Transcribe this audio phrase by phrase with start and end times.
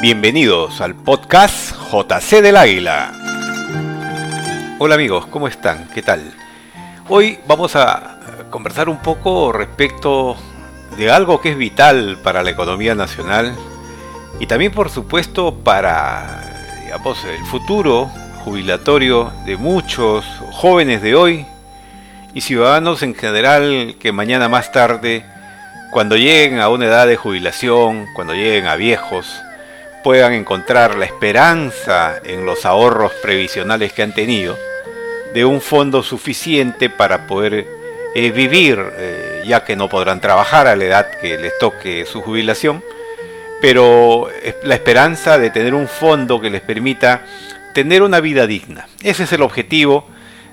[0.00, 3.12] Bienvenidos al podcast JC del Águila.
[4.78, 5.88] Hola amigos, ¿cómo están?
[5.94, 6.22] ¿Qué tal?
[7.08, 8.18] Hoy vamos a
[8.50, 10.36] conversar un poco respecto
[10.96, 13.54] de algo que es vital para la economía nacional
[14.38, 16.42] y también por supuesto para
[17.04, 18.10] el futuro
[18.44, 21.46] jubilatorio de muchos jóvenes de hoy
[22.32, 25.24] y ciudadanos en general que mañana más tarde,
[25.90, 29.42] cuando lleguen a una edad de jubilación, cuando lleguen a viejos,
[30.02, 34.56] puedan encontrar la esperanza en los ahorros previsionales que han tenido
[35.34, 37.66] de un fondo suficiente para poder
[38.14, 42.22] eh, vivir, eh, ya que no podrán trabajar a la edad que les toque su
[42.22, 42.82] jubilación,
[43.60, 44.28] pero
[44.62, 47.22] la esperanza de tener un fondo que les permita
[47.74, 48.86] tener una vida digna.
[49.02, 50.06] Ese es el objetivo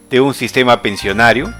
[0.09, 1.53] de un sistema pensionario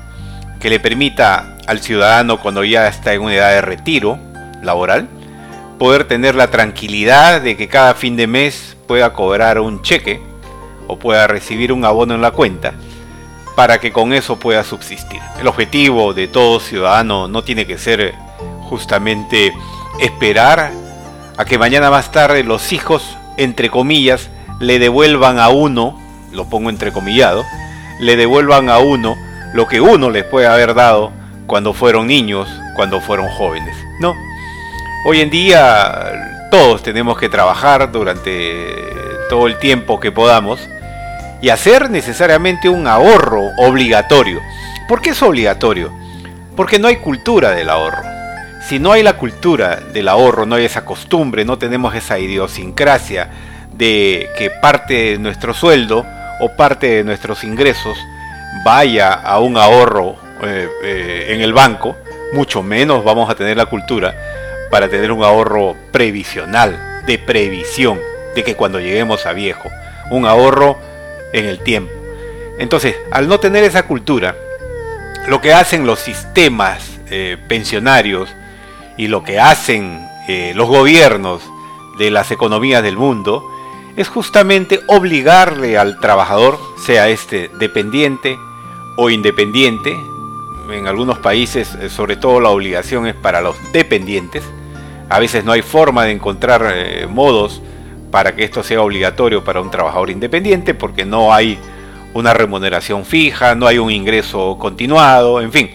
[0.60, 4.18] que le permita al ciudadano cuando ya está en una edad de retiro
[4.62, 5.08] laboral,
[5.80, 10.22] poder tener la tranquilidad de que cada fin de mes pueda cobrar un cheque
[10.88, 12.74] o pueda recibir un abono en la cuenta
[13.56, 15.20] para que con eso pueda subsistir.
[15.40, 18.14] El objetivo de todo ciudadano no tiene que ser
[18.70, 19.54] justamente
[20.00, 20.72] esperar
[21.38, 26.00] a que mañana más tarde los hijos, entre comillas, le devuelvan a uno,
[26.32, 27.44] lo pongo entrecomillado,
[28.00, 29.16] le devuelvan a uno
[29.54, 31.12] lo que uno les puede haber dado
[31.48, 33.76] cuando fueron niños, cuando fueron jóvenes.
[34.00, 34.14] No,
[35.06, 38.74] Hoy en día todos tenemos que trabajar durante
[39.28, 40.70] todo el tiempo que podamos
[41.42, 44.40] y hacer necesariamente un ahorro obligatorio.
[44.88, 45.92] ¿Por qué es obligatorio?
[46.56, 48.02] Porque no hay cultura del ahorro.
[48.66, 53.30] Si no hay la cultura del ahorro, no hay esa costumbre, no tenemos esa idiosincrasia
[53.74, 56.06] de que parte de nuestro sueldo
[56.40, 57.98] o parte de nuestros ingresos
[58.64, 61.96] vaya a un ahorro eh, eh, en el banco,
[62.34, 64.16] mucho menos vamos a tener la cultura
[64.70, 68.00] para tener un ahorro previsional, de previsión,
[68.36, 69.70] de que cuando lleguemos a viejo,
[70.10, 70.78] un ahorro
[71.34, 71.92] en el tiempo.
[72.58, 74.36] Entonces, al no tener esa cultura,
[75.28, 78.30] lo que hacen los sistemas eh, pensionarios
[78.98, 80.08] y lo que hacen
[80.56, 81.44] los gobiernos
[82.00, 83.44] de las economías del mundo
[83.98, 88.38] es justamente obligarle al trabajador, sea este dependiente
[88.96, 89.96] o independiente,
[90.72, 94.44] en algunos países eh, sobre todo la obligación es para los dependientes,
[95.10, 97.62] a veces no hay forma de encontrar eh, modos
[98.12, 101.58] para que esto sea obligatorio para un trabajador independiente porque no hay
[102.14, 105.72] una remuneración fija, no hay un ingreso continuado, en fin.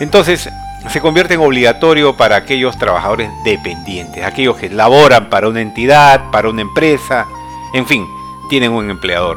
[0.00, 0.48] Entonces
[0.88, 6.48] se convierte en obligatorio para aquellos trabajadores dependientes, aquellos que laboran para una entidad, para
[6.48, 7.26] una empresa,
[7.74, 8.06] en fin,
[8.48, 9.36] tienen un empleador.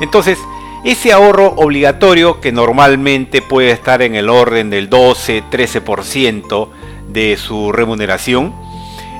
[0.00, 0.38] Entonces,
[0.84, 6.68] ese ahorro obligatorio que normalmente puede estar en el orden del 12-13%
[7.08, 8.54] de su remuneración,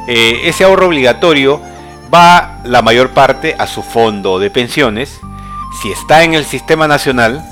[0.06, 1.60] eh, ese ahorro obligatorio
[2.12, 5.20] va la mayor parte a su fondo de pensiones.
[5.82, 7.42] Si está en el sistema nacional,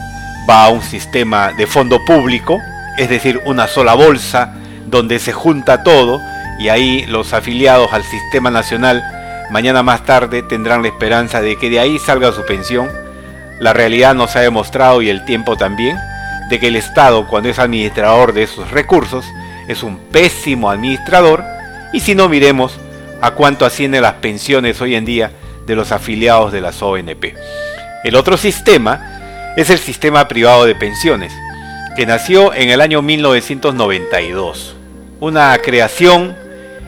[0.48, 2.58] va a un sistema de fondo público,
[2.98, 4.54] es decir, una sola bolsa
[4.86, 6.20] donde se junta todo
[6.58, 9.02] y ahí los afiliados al sistema nacional
[9.52, 13.01] mañana más tarde tendrán la esperanza de que de ahí salga su pensión.
[13.62, 15.96] La realidad nos ha demostrado y el tiempo también
[16.50, 19.24] de que el Estado cuando es administrador de esos recursos
[19.68, 21.44] es un pésimo administrador
[21.92, 22.72] y si no, miremos
[23.20, 25.30] a cuánto ascienden las pensiones hoy en día
[25.64, 27.36] de los afiliados de las ONP.
[28.02, 31.32] El otro sistema es el sistema privado de pensiones,
[31.94, 34.74] que nació en el año 1992,
[35.20, 36.34] una creación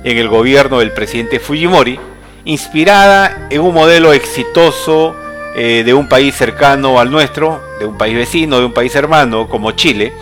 [0.03, 2.01] en el gobierno del presidente Fujimori,
[2.45, 5.15] inspirada en un modelo exitoso
[5.54, 9.48] eh, de un país cercano al nuestro, de un país vecino, de un país hermano
[9.48, 10.12] como Chile,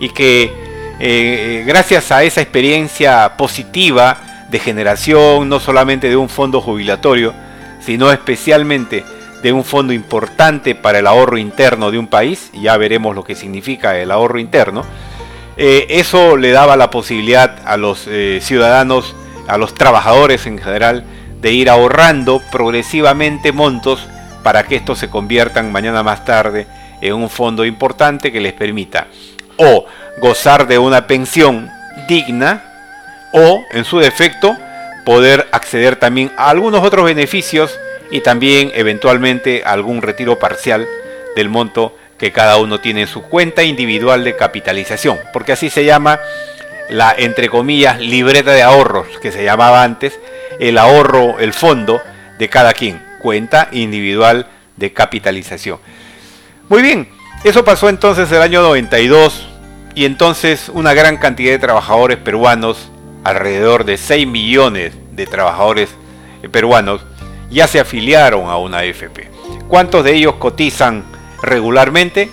[0.00, 0.52] y que
[1.00, 7.34] eh, gracias a esa experiencia positiva de generación, no solamente de un fondo jubilatorio,
[7.80, 9.04] sino especialmente
[9.42, 13.34] de un fondo importante para el ahorro interno de un país, ya veremos lo que
[13.34, 14.84] significa el ahorro interno,
[15.56, 19.14] eh, eso le daba la posibilidad a los eh, ciudadanos,
[19.46, 21.04] a los trabajadores en general,
[21.40, 24.08] de ir ahorrando progresivamente montos
[24.44, 26.68] para que estos se conviertan mañana más tarde
[27.00, 29.08] en un fondo importante que les permita
[29.56, 29.86] o
[30.18, 31.68] gozar de una pensión
[32.06, 32.62] digna
[33.32, 34.56] o, en su defecto,
[35.04, 37.76] poder acceder también a algunos otros beneficios
[38.10, 40.86] y también eventualmente algún retiro parcial
[41.34, 45.84] del monto que cada uno tiene en su cuenta individual de capitalización, porque así se
[45.84, 46.20] llama
[46.88, 50.18] la, entre comillas, libreta de ahorros, que se llamaba antes,
[50.60, 52.00] el ahorro, el fondo
[52.38, 55.78] de cada quien, cuenta individual de capitalización.
[56.68, 57.08] Muy bien,
[57.42, 59.48] eso pasó entonces el año 92,
[59.94, 62.90] y entonces una gran cantidad de trabajadores peruanos
[63.24, 65.88] alrededor de 6 millones de trabajadores
[66.52, 67.00] peruanos
[67.50, 69.30] ya se afiliaron a una AFP.
[69.68, 71.02] ¿Cuántos de ellos cotizan
[71.42, 72.28] regularmente?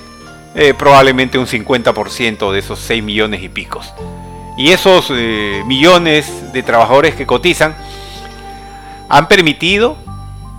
[0.55, 3.93] Eh, probablemente un 50% de esos 6 millones y picos.
[4.57, 7.77] Y esos eh, millones de trabajadores que cotizan
[9.07, 9.95] han permitido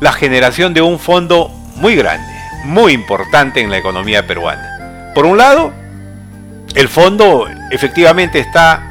[0.02, 2.34] la generación de un fondo muy grande,
[2.64, 5.12] muy importante en la economía peruana.
[5.14, 5.72] Por un lado,
[6.74, 8.90] el fondo efectivamente está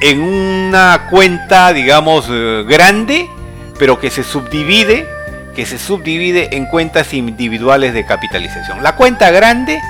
[0.00, 3.28] en una cuenta, digamos, eh, grande,
[3.76, 5.08] pero que se subdivide,
[5.56, 8.84] que se subdivide en cuentas individuales de capitalización.
[8.84, 9.80] La cuenta grande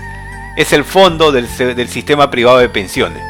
[0.57, 3.23] es el fondo del, del sistema privado de pensiones.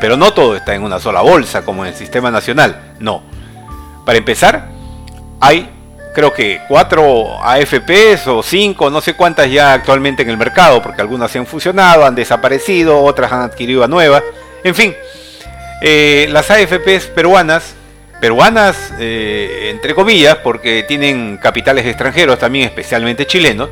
[0.00, 2.94] Pero no todo está en una sola bolsa, como en el sistema nacional.
[2.98, 3.22] No.
[4.04, 4.70] Para empezar,
[5.38, 5.70] hay
[6.14, 11.00] creo que cuatro AFPs o cinco, no sé cuántas ya actualmente en el mercado, porque
[11.00, 14.22] algunas se han fusionado, han desaparecido, otras han adquirido a nuevas.
[14.64, 14.94] En fin,
[15.82, 17.74] eh, las AFPs peruanas,
[18.20, 23.70] peruanas eh, entre comillas, porque tienen capitales extranjeros, también especialmente chilenos,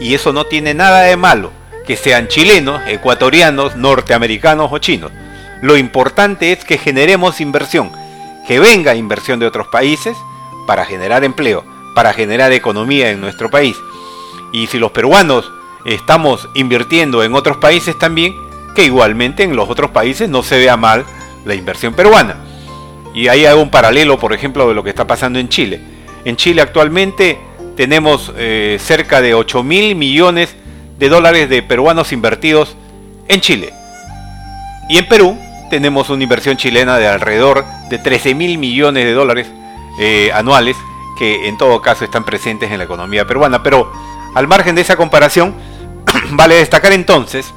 [0.00, 1.52] y eso no tiene nada de malo
[1.86, 5.10] que sean chilenos, ecuatorianos, norteamericanos o chinos.
[5.62, 7.90] Lo importante es que generemos inversión,
[8.46, 10.16] que venga inversión de otros países
[10.68, 13.74] para generar empleo, para generar economía en nuestro país.
[14.52, 15.50] Y si los peruanos
[15.86, 18.34] estamos invirtiendo en otros países también,
[18.74, 21.06] que igualmente en los otros países no se vea mal
[21.46, 22.36] la inversión peruana.
[23.14, 25.80] Y ahí hago un paralelo, por ejemplo, de lo que está pasando en Chile.
[26.26, 27.38] En Chile actualmente
[27.74, 30.54] tenemos eh, cerca de 8 mil millones
[30.98, 32.76] de dólares de peruanos invertidos
[33.26, 33.72] en Chile.
[34.90, 35.34] Y en Perú
[35.70, 39.46] tenemos una inversión chilena de alrededor de 13 mil millones de dólares
[39.98, 40.76] eh, anuales
[41.18, 43.62] que en todo caso están presentes en la economía peruana.
[43.62, 43.92] Pero
[44.34, 45.54] al margen de esa comparación,
[46.30, 47.52] vale destacar entonces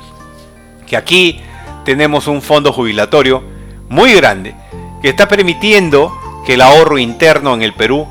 [0.88, 1.42] que aquí
[1.86, 3.44] tenemos un fondo jubilatorio
[3.90, 4.56] muy grande
[5.02, 6.12] que está permitiendo
[6.46, 8.08] que el ahorro interno en el Perú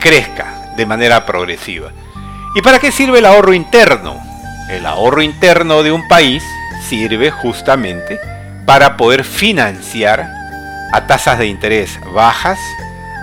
[0.00, 1.90] crezca de manera progresiva.
[2.54, 4.18] ¿Y para qué sirve el ahorro interno?
[4.70, 6.42] El ahorro interno de un país
[6.88, 8.18] sirve justamente
[8.64, 10.28] para poder financiar
[10.92, 12.58] a tasas de interés bajas,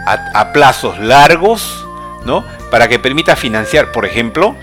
[0.06, 1.86] a, plazos largos,
[2.26, 2.46] ¿no?
[2.72, 4.56] Para que permita financiar, por ejemplo,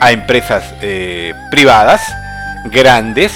[0.00, 2.02] a empresas eh, privadas
[2.66, 3.32] grandes,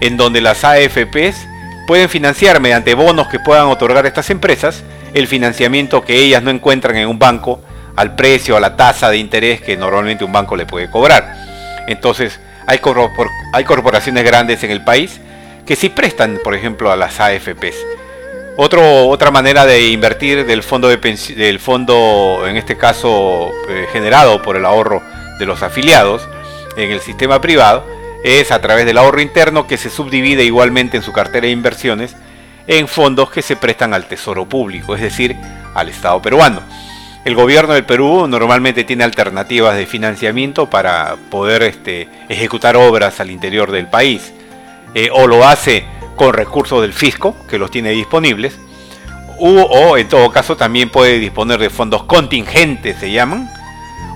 [0.00, 1.46] en donde las AFPs
[1.86, 4.84] pueden financiar mediante bonos que puedan otorgar estas empresas
[5.14, 7.60] el financiamiento que ellas no encuentran en un banco
[7.96, 11.34] al precio, a la tasa de interés que normalmente un banco le puede cobrar.
[11.86, 12.80] Entonces, hay,
[13.52, 15.20] hay corporaciones grandes en el país
[15.66, 17.76] que sí prestan, por ejemplo, a las AFPs.
[18.60, 20.96] Otro, otra manera de invertir del fondo, de
[21.36, 25.00] del fondo en este caso, eh, generado por el ahorro
[25.38, 26.28] de los afiliados
[26.76, 27.86] en el sistema privado,
[28.24, 32.16] es a través del ahorro interno que se subdivide igualmente en su cartera de inversiones
[32.66, 35.36] en fondos que se prestan al tesoro público, es decir,
[35.76, 36.60] al Estado peruano.
[37.24, 43.30] El gobierno del Perú normalmente tiene alternativas de financiamiento para poder este, ejecutar obras al
[43.30, 44.32] interior del país.
[44.94, 45.84] Eh, o lo hace
[46.18, 48.58] con recursos del fisco, que los tiene disponibles,
[49.38, 53.48] o en todo caso también puede disponer de fondos contingentes, se llaman,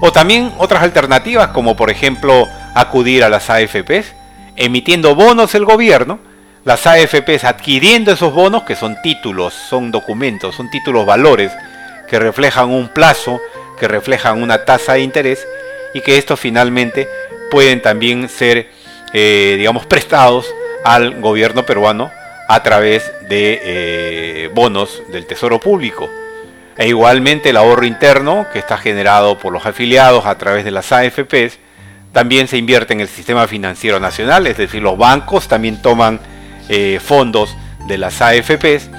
[0.00, 4.14] o también otras alternativas como por ejemplo acudir a las AFPs,
[4.56, 6.18] emitiendo bonos el gobierno,
[6.64, 11.52] las AFPs adquiriendo esos bonos, que son títulos, son documentos, son títulos valores,
[12.08, 13.40] que reflejan un plazo,
[13.78, 15.46] que reflejan una tasa de interés
[15.94, 17.08] y que estos finalmente
[17.50, 18.70] pueden también ser,
[19.12, 20.46] eh, digamos, prestados
[20.84, 22.10] al gobierno peruano
[22.48, 26.08] a través de eh, bonos del Tesoro Público.
[26.76, 30.90] E igualmente el ahorro interno que está generado por los afiliados a través de las
[30.90, 31.58] AFPs
[32.12, 36.20] también se invierte en el sistema financiero nacional, es decir, los bancos también toman
[36.68, 38.90] eh, fondos de las AFPs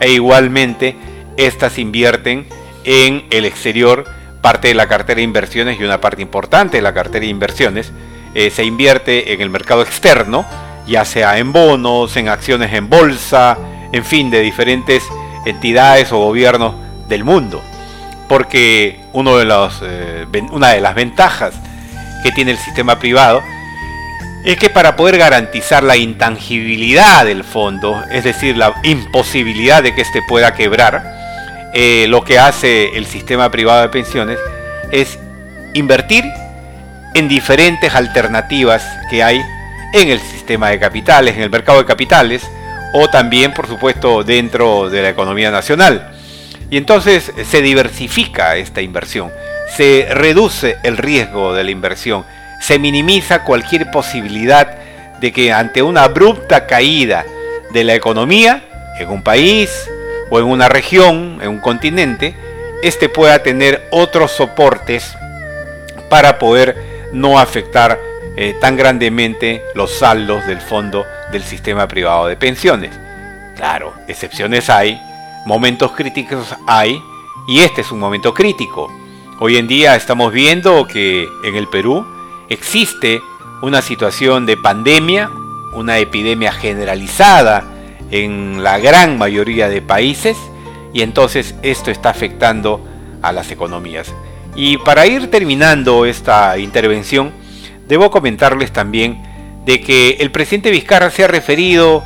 [0.00, 0.96] e igualmente
[1.36, 2.46] estas invierten
[2.84, 4.04] en el exterior
[4.40, 7.92] parte de la cartera de inversiones y una parte importante de la cartera de inversiones
[8.34, 10.46] eh, se invierte en el mercado externo,
[10.90, 13.56] ya sea en bonos, en acciones en bolsa,
[13.92, 15.04] en fin, de diferentes
[15.46, 16.74] entidades o gobiernos
[17.08, 17.62] del mundo.
[18.28, 21.54] Porque uno de los, eh, una de las ventajas
[22.22, 23.40] que tiene el sistema privado
[24.44, 30.00] es que para poder garantizar la intangibilidad del fondo, es decir, la imposibilidad de que
[30.00, 31.02] éste pueda quebrar,
[31.72, 34.38] eh, lo que hace el sistema privado de pensiones
[34.90, 35.18] es
[35.74, 36.24] invertir
[37.14, 39.40] en diferentes alternativas que hay
[39.92, 42.42] en el sistema de capitales, en el mercado de capitales,
[42.92, 46.12] o también, por supuesto, dentro de la economía nacional.
[46.70, 49.30] Y entonces se diversifica esta inversión,
[49.76, 52.24] se reduce el riesgo de la inversión,
[52.60, 54.76] se minimiza cualquier posibilidad
[55.20, 57.24] de que ante una abrupta caída
[57.72, 58.62] de la economía
[58.98, 59.88] en un país,
[60.30, 62.34] o en una región, en un continente,
[62.82, 65.12] este pueda tener otros soportes
[66.08, 67.98] para poder no afectar
[68.36, 72.98] eh, tan grandemente los saldos del fondo del sistema privado de pensiones.
[73.56, 75.00] Claro, excepciones hay,
[75.46, 77.02] momentos críticos hay,
[77.48, 78.90] y este es un momento crítico.
[79.40, 82.06] Hoy en día estamos viendo que en el Perú
[82.48, 83.20] existe
[83.62, 85.30] una situación de pandemia,
[85.74, 87.64] una epidemia generalizada
[88.10, 90.36] en la gran mayoría de países
[90.92, 92.84] y entonces esto está afectando
[93.22, 94.12] a las economías.
[94.54, 97.32] Y para ir terminando esta intervención,
[97.90, 99.20] debo comentarles también
[99.66, 102.02] de que el presidente Vizcarra se ha referido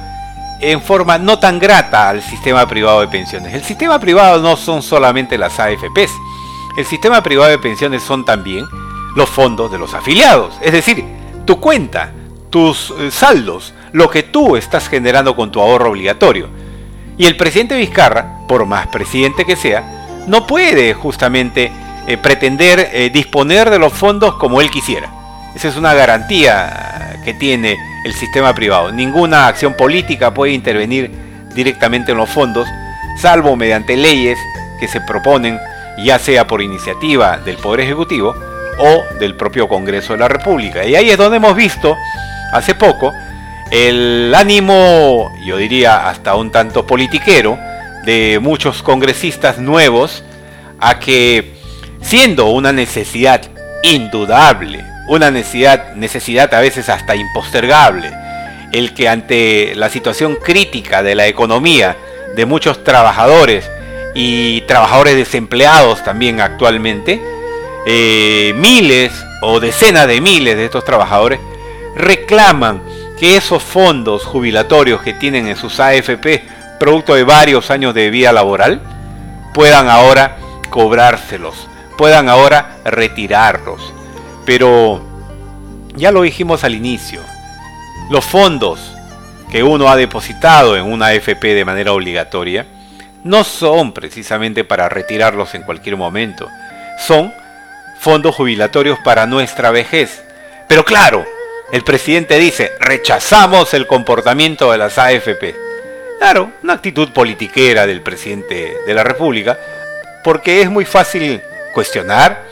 [0.61, 3.55] en forma no tan grata al sistema privado de pensiones.
[3.55, 6.11] El sistema privado no son solamente las AFPs,
[6.79, 8.65] el sistema privado de pensiones son también
[9.15, 11.05] los fondos de los afiliados, es decir,
[11.45, 12.13] tu cuenta,
[12.49, 16.49] tus eh, saldos, lo que tú estás generando con tu ahorro obligatorio.
[17.19, 21.71] Y el presidente Vizcarra, por más presidente que sea, no puede justamente
[22.07, 25.24] eh, pretender eh, disponer de los fondos como él quisiera.
[25.55, 28.93] Esa es una garantía que tiene el sistema privado.
[28.93, 31.11] Ninguna acción política puede intervenir
[31.55, 32.69] directamente en los fondos,
[33.21, 34.39] salvo mediante leyes
[34.81, 35.59] que se proponen,
[36.05, 38.35] ya sea por iniciativa del Poder Ejecutivo
[38.79, 40.85] o del propio Congreso de la República.
[40.85, 41.97] Y ahí es donde hemos visto
[42.53, 43.13] hace poco
[43.71, 47.59] el ánimo, yo diría hasta un tanto politiquero,
[48.05, 50.23] de muchos congresistas nuevos
[50.79, 51.55] a que,
[52.03, 53.41] siendo una necesidad
[53.83, 58.13] indudable, una necesidad, necesidad a veces hasta impostergable,
[58.73, 61.97] el que ante la situación crítica de la economía
[62.35, 63.71] de muchos trabajadores
[64.15, 67.21] y trabajadores desempleados también actualmente,
[67.87, 71.39] eh, miles o decenas de miles de estos trabajadores
[71.97, 72.83] reclaman
[73.19, 76.45] que esos fondos jubilatorios que tienen en sus AFP,
[76.81, 78.81] producto de varios años de vida laboral,
[79.53, 80.37] puedan ahora
[80.71, 83.93] cobrárselos, puedan ahora retirarlos.
[84.47, 85.03] Pero
[85.95, 87.21] ya lo dijimos al inicio,
[88.11, 88.95] los fondos
[89.51, 92.67] que uno ha depositado en una AFP de manera obligatoria
[93.23, 96.49] no son precisamente para retirarlos en cualquier momento,
[96.99, 97.33] son
[97.99, 100.23] fondos jubilatorios para nuestra vejez.
[100.69, 101.25] Pero claro,
[101.73, 105.57] el presidente dice, rechazamos el comportamiento de las AFP.
[106.19, 109.59] Claro, una actitud politiquera del presidente de la República,
[110.23, 111.41] porque es muy fácil
[111.73, 112.45] cuestionar,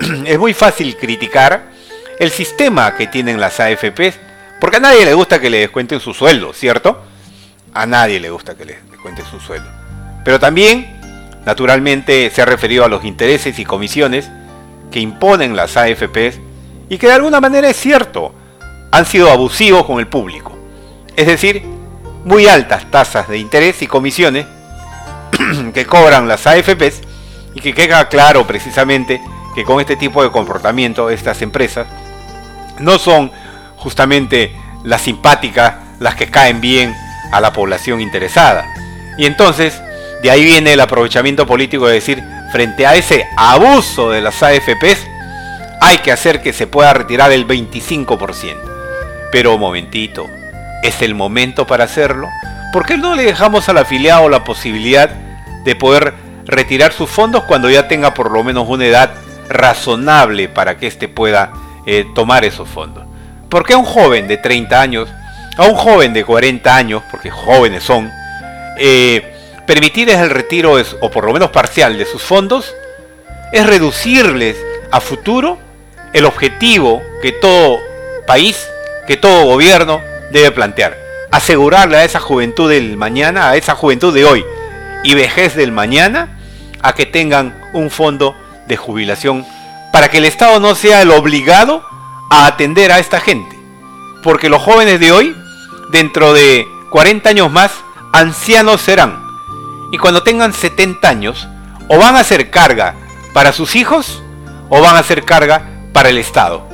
[0.26, 1.70] es muy fácil criticar
[2.18, 4.14] el sistema que tienen las AFP,
[4.60, 7.02] porque a nadie le gusta que le descuenten su sueldo, ¿cierto?
[7.72, 9.68] A nadie le gusta que le descuenten su sueldo.
[10.24, 11.00] Pero también,
[11.44, 14.30] naturalmente, se ha referido a los intereses y comisiones
[14.90, 16.38] que imponen las AFPs
[16.88, 18.32] y que de alguna manera es cierto,
[18.92, 20.56] han sido abusivos con el público.
[21.16, 21.62] Es decir,
[22.24, 24.46] muy altas tasas de interés y comisiones
[25.74, 27.00] que cobran las AFPs
[27.54, 29.20] y que queda claro precisamente
[29.54, 31.86] que con este tipo de comportamiento estas empresas
[32.78, 33.30] no son
[33.76, 36.94] justamente las simpáticas las que caen bien
[37.32, 38.66] a la población interesada.
[39.16, 39.80] Y entonces
[40.22, 45.06] de ahí viene el aprovechamiento político de decir, frente a ese abuso de las AFPs,
[45.82, 48.56] hay que hacer que se pueda retirar el 25%.
[49.30, 50.30] Pero momentito,
[50.82, 52.30] ¿es el momento para hacerlo?
[52.72, 55.10] ¿Por qué no le dejamos al afiliado la posibilidad
[55.64, 56.14] de poder
[56.46, 59.10] retirar sus fondos cuando ya tenga por lo menos una edad
[59.48, 61.52] razonable para que éste pueda
[61.86, 63.04] eh, tomar esos fondos?
[63.48, 65.08] ¿Por qué a un joven de 30 años,
[65.56, 68.10] a un joven de 40 años, porque jóvenes son,
[68.78, 69.34] eh,
[69.66, 72.74] permitirles el retiro o por lo menos parcial de sus fondos
[73.52, 74.56] es reducirles
[74.90, 75.58] a futuro
[76.12, 77.78] el objetivo que todo
[78.26, 78.68] país,
[79.06, 80.96] que todo gobierno debe plantear.
[81.30, 84.44] Asegurarle a esa juventud del mañana, a esa juventud de hoy
[85.02, 86.38] y vejez del mañana,
[86.82, 89.46] a que tengan un fondo de jubilación
[89.92, 91.84] para que el Estado no sea el obligado
[92.30, 93.58] a atender a esta gente.
[94.22, 95.36] Porque los jóvenes de hoy,
[95.90, 97.72] dentro de 40 años más,
[98.12, 99.24] ancianos serán
[99.94, 101.48] y cuando tengan 70 años,
[101.88, 102.96] o van a ser carga
[103.32, 104.22] para sus hijos
[104.68, 106.66] o van a ser carga para el Estado.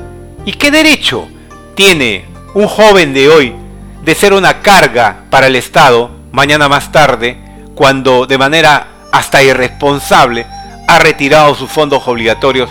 [0.43, 1.27] ¿Y qué derecho
[1.75, 3.55] tiene un joven de hoy
[4.03, 7.37] de ser una carga para el Estado mañana más tarde,
[7.75, 10.47] cuando de manera hasta irresponsable
[10.95, 12.69] ha retirado sus fondos obligatorios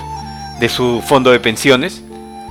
[0.58, 2.02] de su fondo de pensiones?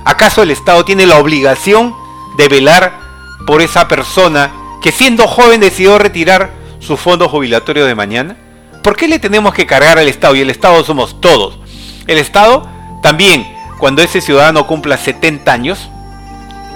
[0.04, 1.94] ¿Acaso el Estado tiene la obligación
[2.36, 2.98] de velar
[3.46, 4.50] por esa persona
[4.82, 6.50] que siendo joven decidió retirar
[6.80, 8.36] su fondo jubilatorio de mañana?
[8.82, 10.34] ¿Por qué le tenemos que cargar al Estado?
[10.34, 11.58] Y el Estado somos todos.
[12.06, 12.66] El Estado
[13.02, 13.46] también,
[13.78, 15.88] cuando ese ciudadano cumpla 70 años,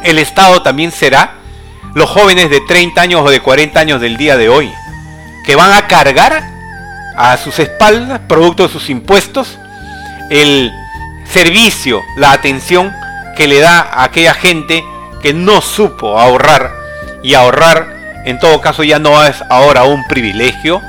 [0.04, 1.34] el Estado también será
[1.94, 4.72] los jóvenes de 30 años o de 40 años del día de hoy.
[5.46, 6.53] que van a cargar
[7.16, 9.58] a sus espaldas, producto de sus impuestos,
[10.30, 10.70] el
[11.30, 12.92] servicio, la atención
[13.36, 14.84] que le da a aquella gente
[15.22, 16.70] que no supo ahorrar
[17.22, 17.94] y ahorrar
[18.24, 20.80] en todo caso ya no es ahora un privilegio.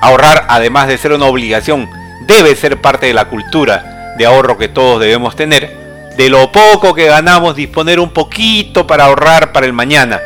[0.00, 1.90] Ahorrar además de ser una obligación
[2.22, 5.76] debe ser parte de la cultura de ahorro que todos debemos tener.
[6.16, 10.20] De lo poco que ganamos disponer un poquito para ahorrar para el mañana.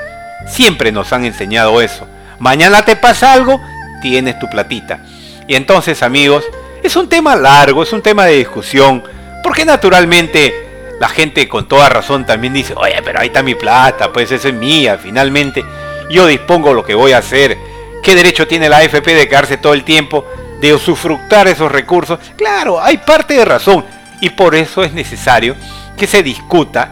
[0.46, 2.06] Siempre nos han enseñado eso.
[2.38, 3.60] Mañana te pasa algo,
[4.02, 5.00] tienes tu platita.
[5.46, 6.44] Y entonces amigos,
[6.82, 9.02] es un tema largo, es un tema de discusión,
[9.42, 10.54] porque naturalmente
[11.00, 14.48] la gente con toda razón también dice, oye, pero ahí está mi plata, pues esa
[14.48, 15.64] es mía, finalmente
[16.10, 17.58] yo dispongo lo que voy a hacer.
[18.02, 20.26] ¿Qué derecho tiene la AFP de quedarse todo el tiempo,
[20.60, 22.18] de usufructar esos recursos?
[22.36, 23.84] Claro, hay parte de razón
[24.20, 25.56] y por eso es necesario
[25.96, 26.90] que se discuta,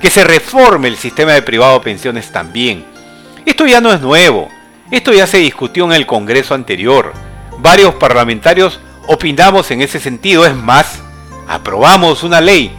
[0.00, 2.84] que se reforme el sistema de privado pensiones también.
[3.44, 4.48] Esto ya no es nuevo,
[4.90, 7.12] esto ya se discutió en el Congreso anterior.
[7.66, 11.00] Varios parlamentarios opinamos en ese sentido, es más,
[11.48, 12.70] aprobamos una ley.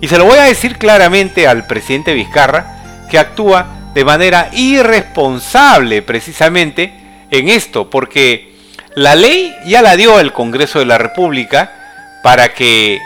[0.00, 6.00] Y se lo voy a decir claramente al presidente Vizcarra, que actúa de manera irresponsable
[6.00, 6.94] precisamente
[7.30, 8.54] en esto, porque
[8.94, 11.72] la ley ya la dio el Congreso de la República
[12.22, 12.98] para que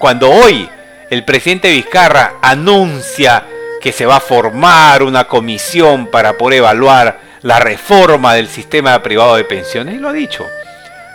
[0.00, 0.68] cuando hoy
[1.08, 3.44] el presidente Vizcarra anuncia
[3.80, 9.36] que se va a formar una comisión para poder evaluar la reforma del sistema privado
[9.36, 10.48] de pensiones, lo ha dicho.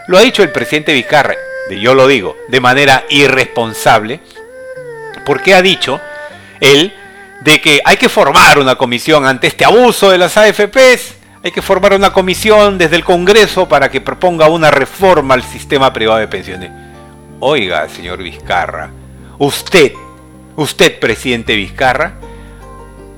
[0.07, 1.33] Lo ha dicho el presidente Vizcarra,
[1.81, 4.19] yo lo digo, de manera irresponsable,
[5.25, 5.99] porque ha dicho
[6.59, 6.93] él
[7.41, 11.63] de que hay que formar una comisión ante este abuso de las AFPs, hay que
[11.63, 16.27] formar una comisión desde el Congreso para que proponga una reforma al sistema privado de
[16.27, 16.69] pensiones.
[17.39, 18.91] Oiga, señor Vizcarra,
[19.39, 19.93] usted,
[20.55, 22.13] usted, presidente Vizcarra,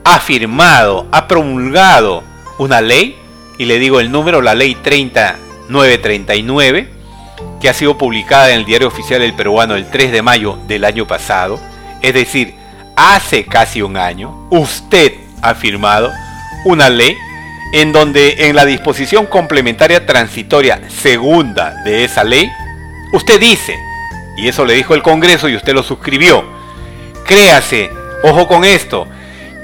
[0.05, 3.17] ha firmado, ha promulgado una ley,
[3.57, 6.89] y le digo el número, la ley 3939,
[7.59, 10.85] que ha sido publicada en el Diario Oficial del Peruano el 3 de mayo del
[10.85, 11.59] año pasado,
[12.01, 12.55] es decir,
[12.95, 16.11] hace casi un año, usted ha firmado
[16.65, 17.15] una ley
[17.73, 22.49] en donde en la disposición complementaria transitoria segunda de esa ley,
[23.13, 23.75] usted dice,
[24.37, 26.43] y eso le dijo el Congreso y usted lo suscribió,
[27.25, 27.89] créase,
[28.23, 29.07] ojo con esto,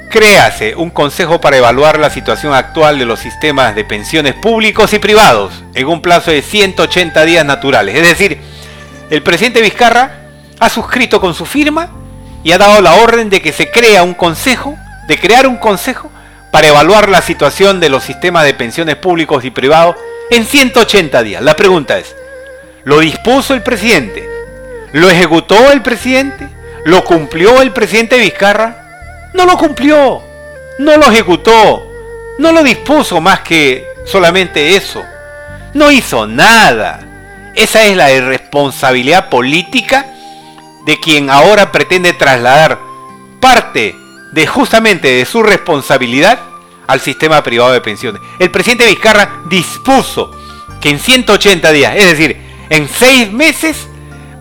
[0.08, 4.98] créase un consejo para evaluar la situación actual de los sistemas de pensiones públicos y
[4.98, 7.94] privados en un plazo de 180 días naturales.
[7.94, 8.40] Es decir,
[9.10, 10.22] el presidente Vizcarra
[10.58, 11.90] ha suscrito con su firma
[12.42, 16.10] y ha dado la orden de que se crea un consejo, de crear un consejo
[16.50, 19.96] para evaluar la situación de los sistemas de pensiones públicos y privados
[20.30, 21.42] en 180 días.
[21.42, 22.14] La pregunta es,
[22.84, 24.28] ¿lo dispuso el presidente?
[24.92, 26.48] ¿Lo ejecutó el presidente?
[26.84, 28.77] ¿Lo cumplió el presidente Vizcarra?
[29.34, 30.22] No lo cumplió,
[30.78, 31.82] no lo ejecutó,
[32.38, 35.04] no lo dispuso más que solamente eso.
[35.74, 37.00] No hizo nada.
[37.54, 40.06] Esa es la irresponsabilidad política
[40.86, 42.78] de quien ahora pretende trasladar
[43.40, 43.94] parte
[44.32, 46.38] de justamente de su responsabilidad
[46.86, 48.22] al sistema privado de pensiones.
[48.38, 50.30] El presidente Vizcarra dispuso
[50.80, 53.86] que en 180 días, es decir, en seis meses,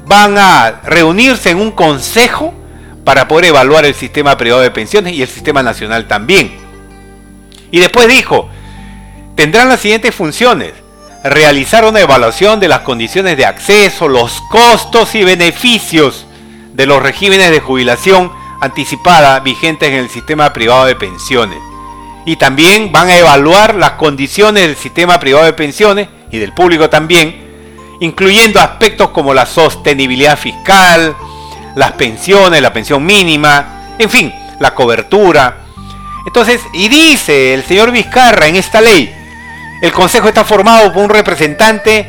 [0.06, 2.54] van a reunirse en un consejo
[3.08, 6.52] para poder evaluar el sistema privado de pensiones y el sistema nacional también.
[7.72, 8.50] Y después dijo,
[9.34, 10.74] tendrán las siguientes funciones.
[11.24, 16.26] Realizar una evaluación de las condiciones de acceso, los costos y beneficios
[16.74, 21.60] de los regímenes de jubilación anticipada vigentes en el sistema privado de pensiones.
[22.26, 26.90] Y también van a evaluar las condiciones del sistema privado de pensiones y del público
[26.90, 31.16] también, incluyendo aspectos como la sostenibilidad fiscal,
[31.78, 35.58] las pensiones, la pensión mínima, en fin, la cobertura.
[36.26, 39.14] Entonces, y dice el señor Vizcarra en esta ley,
[39.84, 42.08] el Consejo está formado por un representante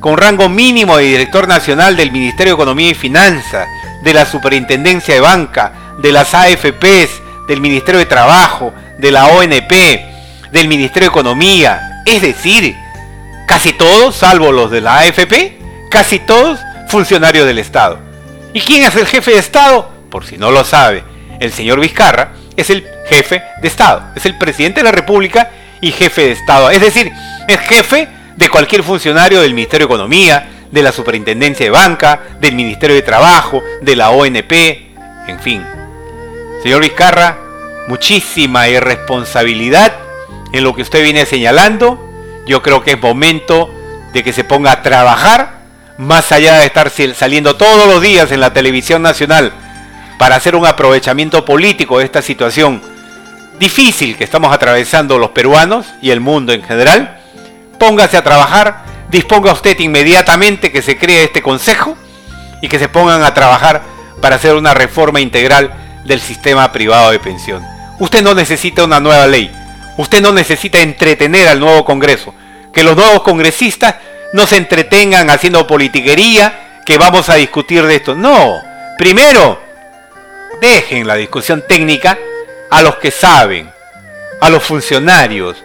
[0.00, 3.68] con rango mínimo de director nacional del Ministerio de Economía y Finanzas,
[4.02, 9.72] de la Superintendencia de Banca, de las AFPs, del Ministerio de Trabajo, de la ONP,
[10.50, 12.02] del Ministerio de Economía.
[12.06, 12.74] Es decir,
[13.46, 15.58] casi todos, salvo los de la AFP,
[15.90, 18.09] casi todos funcionarios del Estado.
[18.52, 19.90] ¿Y quién es el jefe de Estado?
[20.10, 21.04] Por si no lo sabe,
[21.38, 25.92] el señor Vizcarra es el jefe de Estado, es el presidente de la República y
[25.92, 26.70] jefe de Estado.
[26.70, 27.12] Es decir,
[27.46, 32.54] es jefe de cualquier funcionario del Ministerio de Economía, de la Superintendencia de Banca, del
[32.54, 34.52] Ministerio de Trabajo, de la ONP,
[35.28, 35.64] en fin.
[36.62, 37.38] Señor Vizcarra,
[37.88, 39.92] muchísima irresponsabilidad
[40.52, 41.98] en lo que usted viene señalando.
[42.46, 43.72] Yo creo que es momento
[44.12, 45.59] de que se ponga a trabajar,
[46.00, 49.52] más allá de estar saliendo todos los días en la televisión nacional
[50.18, 52.80] para hacer un aprovechamiento político de esta situación
[53.58, 57.18] difícil que estamos atravesando los peruanos y el mundo en general
[57.78, 61.98] póngase a trabajar, disponga usted inmediatamente que se cree este consejo
[62.62, 63.82] y que se pongan a trabajar
[64.22, 65.74] para hacer una reforma integral
[66.06, 67.62] del sistema privado de pensión.
[67.98, 69.50] Usted no necesita una nueva ley,
[69.98, 72.34] usted no necesita entretener al nuevo Congreso,
[72.72, 73.96] que los nuevos congresistas
[74.32, 78.14] no se entretengan haciendo politiquería, que vamos a discutir de esto.
[78.14, 78.62] No,
[78.98, 79.60] primero,
[80.60, 82.18] dejen la discusión técnica
[82.70, 83.70] a los que saben,
[84.40, 85.56] a los funcionarios,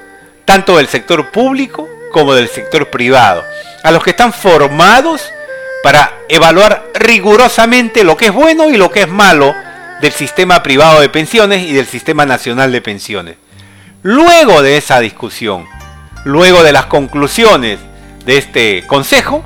[0.46, 3.44] tanto del sector público como del sector privado,
[3.84, 5.32] a los que están formados
[5.84, 9.54] para evaluar rigurosamente lo que es bueno y lo que es malo
[10.02, 13.36] del sistema privado de pensiones y del sistema nacional de pensiones.
[14.02, 15.66] Luego de esa discusión,
[16.24, 17.80] luego de las conclusiones
[18.26, 19.44] de este Consejo,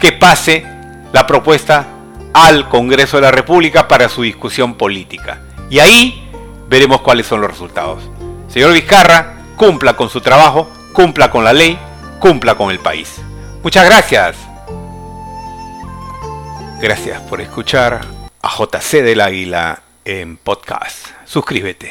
[0.00, 0.66] que pase
[1.12, 1.86] la propuesta
[2.32, 5.40] al Congreso de la República para su discusión política.
[5.70, 6.28] Y ahí
[6.68, 8.02] veremos cuáles son los resultados.
[8.48, 11.78] Señor Vizcarra, cumpla con su trabajo, cumpla con la ley,
[12.18, 13.20] cumpla con el país.
[13.62, 14.36] Muchas gracias.
[16.80, 18.00] Gracias por escuchar
[18.42, 21.06] a JC del Águila en podcast.
[21.24, 21.90] Suscríbete.